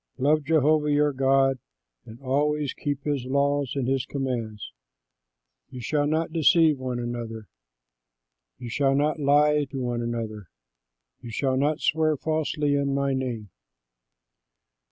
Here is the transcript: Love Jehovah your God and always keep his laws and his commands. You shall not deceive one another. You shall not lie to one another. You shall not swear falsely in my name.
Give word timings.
Love 0.17 0.43
Jehovah 0.43 0.91
your 0.91 1.13
God 1.13 1.59
and 2.07 2.19
always 2.21 2.73
keep 2.73 3.03
his 3.03 3.23
laws 3.25 3.73
and 3.75 3.87
his 3.87 4.03
commands. 4.03 4.71
You 5.69 5.79
shall 5.79 6.07
not 6.07 6.33
deceive 6.33 6.79
one 6.79 6.97
another. 6.97 7.45
You 8.57 8.71
shall 8.71 8.95
not 8.95 9.19
lie 9.19 9.65
to 9.65 9.79
one 9.79 10.01
another. 10.01 10.49
You 11.21 11.29
shall 11.29 11.55
not 11.55 11.81
swear 11.81 12.17
falsely 12.17 12.73
in 12.73 12.95
my 12.95 13.13
name. 13.13 13.51